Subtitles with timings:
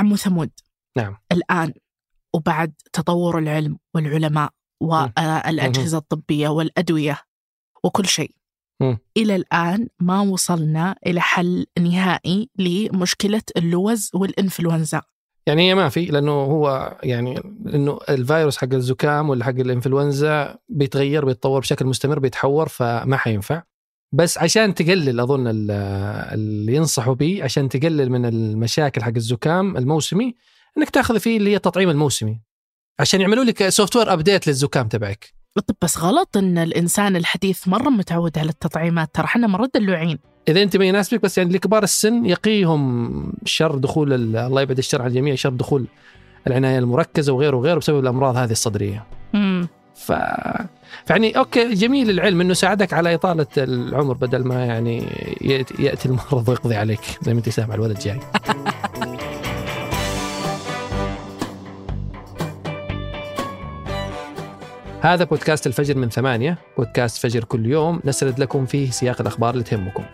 [0.00, 0.50] عمو ثمود
[0.96, 1.16] نعم.
[1.32, 1.72] الآن
[2.34, 7.18] وبعد تطور العلم والعلماء والأجهزة الطبية والأدوية
[7.84, 8.34] وكل شيء.
[9.16, 15.02] إلى الآن ما وصلنا إلى حل نهائي لمشكلة اللوز والإنفلونزا.
[15.46, 17.40] يعني هي ما في لأنه هو يعني
[17.74, 23.62] انه الفيروس حق الزكام ولا حق الإنفلونزا بيتغير بيتطور بشكل مستمر بيتحور فما حينفع.
[24.12, 25.70] بس عشان تقلل أظن ال-
[26.34, 30.34] اللي ينصحوا به عشان تقلل من المشاكل حق الزكام الموسمي
[30.78, 32.40] إنك تاخذ فيه اللي هي التطعيم الموسمي.
[33.00, 35.32] عشان يعملوا لك software update للزكام تبعك.
[35.68, 39.14] طب بس غلط إن الإنسان الحديث مرة متعود على التطعيمات.
[39.14, 40.18] ترى إحنا مره دلوعين
[40.48, 45.02] إذا أنت ما يناسبك بس يعني لكبار السن يقيهم شر دخول ال- الله يبعد الشر
[45.02, 45.86] عن الجميع شر دخول
[46.46, 49.06] العناية المركزة وغيره وغيره بسبب الأمراض هذه الصدرية.
[49.34, 49.68] امم
[50.00, 50.12] ف
[51.10, 55.06] يعني okay جميل العلم إنه ساعدك على إطالة العمر بدل ما يعني
[55.78, 58.20] يأتي المرض ويقضي عليك زي ما أنت سامع الولد جاي.
[65.02, 69.64] هذا بودكاست الفجر من ثمانية بودكاست فجر كل يوم نسرد لكم فيه سياق الأخبار اللي
[69.64, 70.04] تهمكم.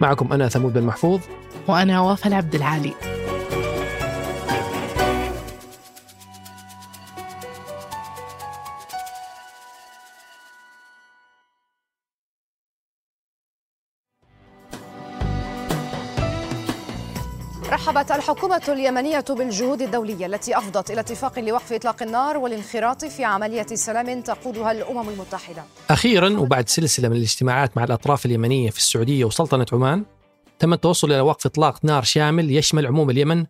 [0.00, 1.20] معكم أنا ثمود بن محفوظ.
[1.68, 2.92] وأنا وافل عبد العالي.
[17.82, 23.66] رحبت الحكومة اليمنية بالجهود الدولية التي أفضت إلى اتفاق لوقف إطلاق النار والانخراط في عملية
[23.66, 25.64] سلام تقودها الأمم المتحدة.
[25.90, 30.04] أخيرا وبعد سلسلة من الاجتماعات مع الأطراف اليمنية في السعودية وسلطنة عمان
[30.58, 33.46] تم التوصل إلى وقف إطلاق نار شامل يشمل عموم اليمن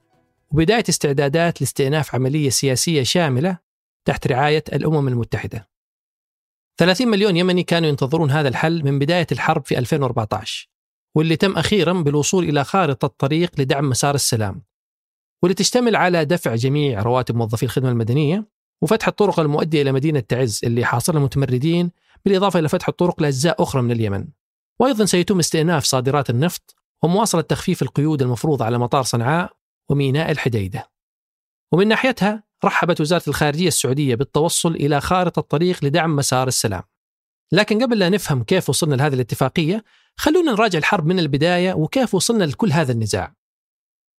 [0.51, 3.59] وبداية استعدادات لاستئناف عملية سياسية شاملة
[4.05, 5.69] تحت رعاية الأمم المتحدة.
[6.79, 10.72] 30 مليون يمني كانوا ينتظرون هذا الحل من بداية الحرب في 2014
[11.17, 14.63] واللي تم أخيرا بالوصول إلى خارطة طريق لدعم مسار السلام
[15.43, 20.61] واللي تشتمل على دفع جميع رواتب موظفي الخدمة المدنية وفتح الطرق المؤدية إلى مدينة تعز
[20.65, 21.91] اللي حاصرها المتمردين
[22.25, 24.29] بالإضافة إلى فتح الطرق لأجزاء أخرى من اليمن.
[24.81, 29.53] وأيضا سيتم استئناف صادرات النفط ومواصلة تخفيف القيود المفروضة على مطار صنعاء
[29.89, 30.91] وميناء الحديدة.
[31.73, 36.83] ومن ناحيتها رحبت وزارة الخارجية السعودية بالتوصل إلى خارطة طريق لدعم مسار السلام.
[37.53, 39.85] لكن قبل لا نفهم كيف وصلنا لهذه الاتفاقية
[40.17, 43.35] خلونا نراجع الحرب من البداية وكيف وصلنا لكل هذا النزاع.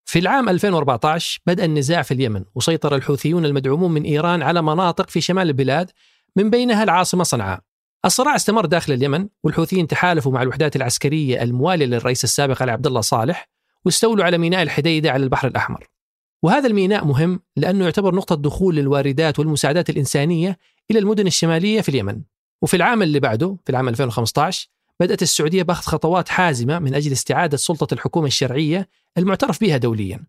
[0.05, 5.21] في العام 2014 بدأ النزاع في اليمن وسيطر الحوثيون المدعومون من إيران على مناطق في
[5.21, 5.91] شمال البلاد
[6.35, 7.59] من بينها العاصمة صنعاء.
[8.05, 13.01] الصراع استمر داخل اليمن والحوثيين تحالفوا مع الوحدات العسكرية الموالية للرئيس السابق علي عبد الله
[13.01, 13.49] صالح
[13.85, 15.87] واستولوا على ميناء الحديدة على البحر الأحمر.
[16.43, 20.57] وهذا الميناء مهم لأنه يعتبر نقطة دخول للواردات والمساعدات الإنسانية
[20.91, 22.21] إلى المدن الشمالية في اليمن.
[22.63, 24.69] وفي العام اللي بعده في العام 2015
[24.99, 30.25] بدأت السعودية بأخذ خطوات حازمة من أجل استعادة سلطة الحكومة الشرعية المعترف بها دوليا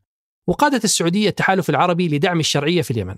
[0.47, 3.17] وقادت السعودية التحالف العربي لدعم الشرعية في اليمن.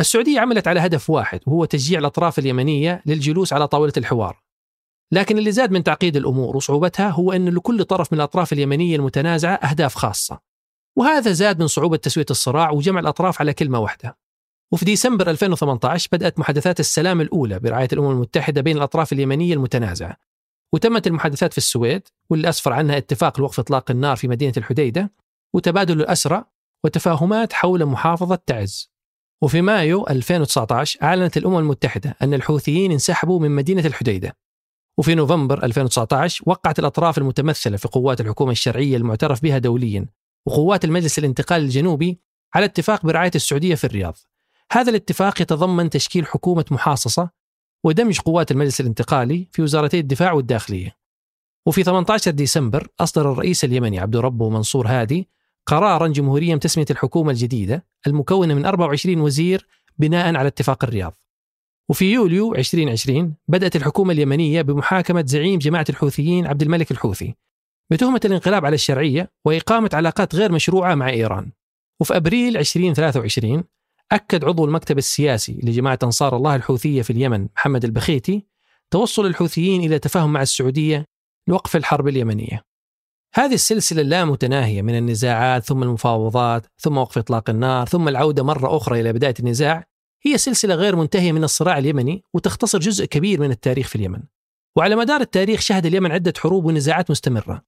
[0.00, 4.42] السعودية عملت على هدف واحد وهو تشجيع الأطراف اليمنية للجلوس على طاولة الحوار.
[5.12, 9.54] لكن اللي زاد من تعقيد الأمور وصعوبتها هو أن لكل طرف من الأطراف اليمنية المتنازعة
[9.54, 10.40] أهداف خاصة.
[10.96, 14.18] وهذا زاد من صعوبة تسوية الصراع وجمع الأطراف على كلمة واحدة.
[14.72, 20.16] وفي ديسمبر 2018 بدأت محادثات السلام الأولى برعاية الأمم المتحدة بين الأطراف اليمنية المتنازعة.
[20.74, 25.12] وتمت المحادثات في السويد واللي أسفر عنها اتفاق لوقف إطلاق النار في مدينة الحديدة
[25.54, 26.44] وتبادل الأسرى
[26.84, 28.90] وتفاهمات حول محافظة تعز.
[29.42, 34.36] وفي مايو 2019 أعلنت الأمم المتحدة أن الحوثيين انسحبوا من مدينة الحديدة.
[34.98, 40.06] وفي نوفمبر 2019 وقعت الأطراف المتمثلة في قوات الحكومة الشرعية المعترف بها دوليا
[40.46, 42.20] وقوات المجلس الانتقالي الجنوبي
[42.54, 44.16] على اتفاق برعاية السعودية في الرياض.
[44.72, 47.30] هذا الاتفاق يتضمن تشكيل حكومة محاصصة
[47.84, 50.96] ودمج قوات المجلس الانتقالي في وزارتي الدفاع والداخلية.
[51.66, 55.28] وفي 18 ديسمبر أصدر الرئيس اليمني عبد ربه منصور هادي
[55.66, 59.66] قرارا جمهوريا بتسمية الحكومة الجديدة المكونة من 24 وزير
[59.98, 61.14] بناء على اتفاق الرياض.
[61.88, 67.34] وفي يوليو 2020 بدأت الحكومة اليمنية بمحاكمة زعيم جماعة الحوثيين عبد الملك الحوثي
[67.90, 71.50] بتهمة الانقلاب على الشرعية وإقامة علاقات غير مشروعة مع إيران.
[72.00, 73.64] وفي أبريل 2023
[74.12, 78.46] أكد عضو المكتب السياسي لجماعة أنصار الله الحوثية في اليمن محمد البخيتي
[78.90, 81.04] توصل الحوثيين إلى تفاهم مع السعودية
[81.48, 82.62] لوقف الحرب اليمنية.
[83.34, 89.00] هذه السلسلة اللامتناهية من النزاعات ثم المفاوضات ثم وقف إطلاق النار ثم العودة مرة أخرى
[89.00, 89.84] إلى بداية النزاع.
[90.22, 94.22] هي سلسلة غير منتهية من الصراع اليمني وتختصر جزء كبير من التاريخ في اليمن.
[94.76, 97.62] وعلى مدار التاريخ شهد اليمن عدة حروب ونزاعات مستمرة.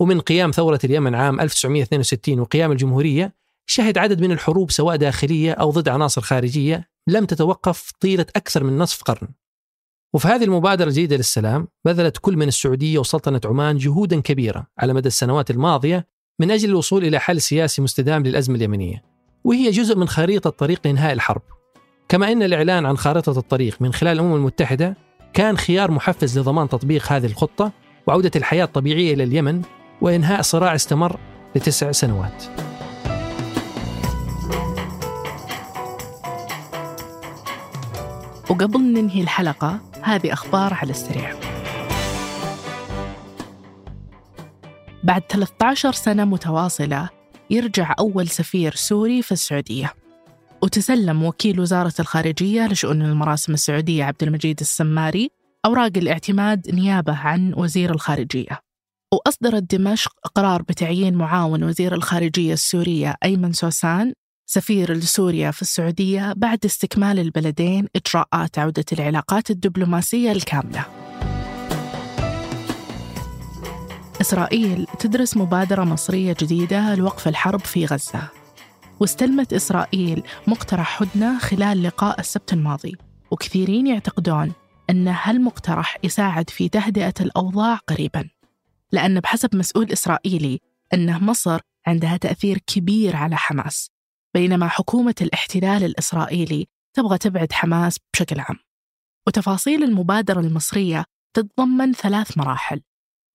[0.00, 3.34] ومن قيام ثورة اليمن عام 1962 وقيام الجمهورية
[3.66, 8.78] شهد عدد من الحروب سواء داخلية أو ضد عناصر خارجية لم تتوقف طيلة أكثر من
[8.78, 9.28] نصف قرن.
[10.14, 15.08] وفي هذه المبادرة الجديدة للسلام بذلت كل من السعودية وسلطنة عمان جهودا كبيرة على مدى
[15.08, 16.08] السنوات الماضية
[16.40, 19.04] من أجل الوصول إلى حل سياسي مستدام للأزمة اليمنية.
[19.44, 21.42] وهي جزء من خريطة طريق لإنهاء الحرب.
[22.08, 24.96] كما أن الإعلان عن خارطة الطريق من خلال الأمم المتحدة
[25.34, 27.72] كان خيار محفز لضمان تطبيق هذه الخطة
[28.06, 29.62] وعودة الحياة الطبيعية إلى اليمن
[30.00, 31.18] وإنهاء صراع استمر
[31.56, 32.44] لتسع سنوات.
[38.50, 41.34] وقبل ننهي الحلقة هذه أخبار على السريع.
[45.04, 47.08] بعد 13 سنة متواصلة
[47.50, 49.92] يرجع أول سفير سوري في السعودية.
[50.62, 55.30] وتسلم وكيل وزارة الخارجية لشؤون المراسم السعودية عبد المجيد السماري
[55.66, 58.60] أوراق الاعتماد نيابة عن وزير الخارجية.
[59.14, 64.12] وأصدرت دمشق قرار بتعيين معاون وزير الخارجية السورية أيمن سوسان
[64.46, 70.84] سفير لسوريا في السعودية بعد استكمال البلدين إجراءات عودة العلاقات الدبلوماسية الكاملة.
[74.20, 78.28] إسرائيل تدرس مبادرة مصرية جديدة لوقف الحرب في غزة.
[79.00, 82.96] واستلمت إسرائيل مقترح هدنة خلال لقاء السبت الماضي،
[83.30, 84.52] وكثيرين يعتقدون
[84.90, 88.28] أن هالمقترح يساعد في تهدئة الأوضاع قريباً.
[88.92, 90.60] لأن بحسب مسؤول إسرائيلي
[90.94, 93.93] أن مصر عندها تأثير كبير على حماس
[94.34, 96.66] بينما حكومة الاحتلال الإسرائيلي
[96.96, 98.56] تبغى تبعد حماس بشكل عام.
[99.26, 101.04] وتفاصيل المبادرة المصرية
[101.36, 102.82] تتضمن ثلاث مراحل.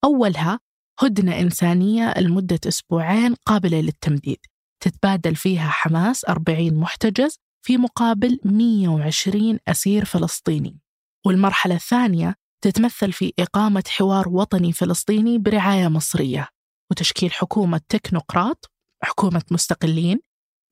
[0.03, 0.59] أولها
[0.99, 4.37] هدنة إنسانية لمدة أسبوعين قابلة للتمديد.
[4.83, 10.79] تتبادل فيها حماس 40 محتجز في مقابل 120 أسير فلسطيني.
[11.25, 16.47] والمرحلة الثانية تتمثل في إقامة حوار وطني فلسطيني برعاية مصرية.
[16.91, 18.71] وتشكيل حكومة تكنوقراط
[19.03, 20.19] حكومة مستقلين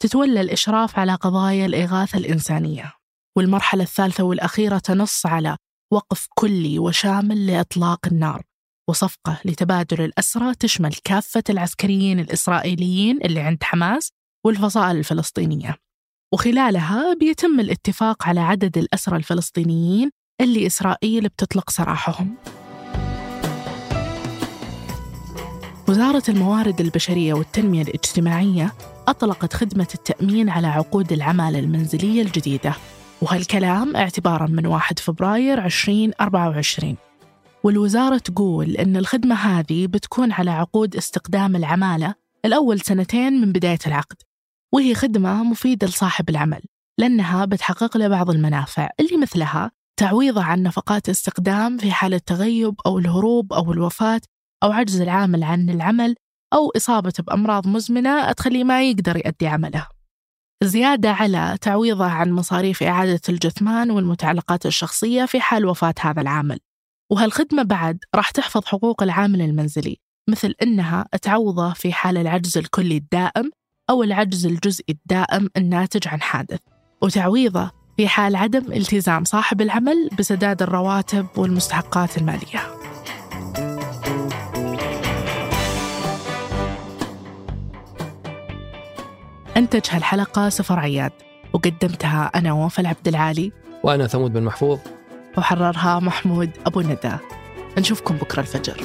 [0.03, 2.93] تتولى الإشراف على قضايا الإغاثة الإنسانية
[3.37, 5.57] والمرحلة الثالثة والأخيرة تنص على
[5.93, 8.43] وقف كلي وشامل لإطلاق النار
[8.89, 14.11] وصفقة لتبادل الأسرى تشمل كافة العسكريين الإسرائيليين اللي عند حماس
[14.45, 15.75] والفصائل الفلسطينية.
[16.33, 20.11] وخلالها بيتم الاتفاق على عدد الأسرى الفلسطينيين
[20.41, 22.35] اللي إسرائيل بتطلق سراحهم.
[25.89, 28.73] وزارة الموارد البشرية والتنمية الاجتماعية
[29.07, 32.73] أطلقت خدمة التأمين على عقود العمالة المنزلية الجديدة.
[33.21, 36.97] وهالكلام اعتبارا من 1 فبراير 2024
[37.63, 42.13] والوزارة تقول أن الخدمة هذه بتكون على عقود استقدام العمالة
[42.45, 44.15] الأول سنتين من بداية العقد.
[44.73, 46.61] وهي خدمة مفيدة لصاحب العمل
[46.99, 52.99] لأنها بتحقق له بعض المنافع اللي مثلها تعويضه عن نفقات استقدام في حالة تغيب أو
[52.99, 54.21] الهروب أو الوفاة
[54.63, 56.15] أو عجز العامل عن العمل
[56.53, 59.87] أو إصابته بأمراض مزمنة تخليه ما يقدر يؤدي عمله.
[60.63, 66.59] زيادة على تعويضه عن مصاريف إعادة الجثمان والمتعلقات الشخصية في حال وفاة هذا العامل.
[67.11, 69.97] وهالخدمة بعد راح تحفظ حقوق العامل المنزلي
[70.29, 73.51] مثل إنها تعوضه في حال العجز الكلي الدائم
[73.89, 76.59] أو العجز الجزئي الدائم الناتج عن حادث.
[77.01, 82.86] وتعويضه في حال عدم التزام صاحب العمل بسداد الرواتب والمستحقات المالية.
[89.67, 91.11] أنتج هالحلقة سفر عياد
[91.53, 93.51] وقدمتها أنا وفاء عبد العالي.
[93.83, 94.79] وأنا ثمود بن محفوظ.
[95.37, 97.17] وحررها محمود أبو ندى
[97.77, 98.83] نشوفكم بكرة الفجر.